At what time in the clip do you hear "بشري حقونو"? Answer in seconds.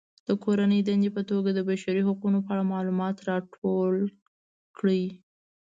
1.69-2.37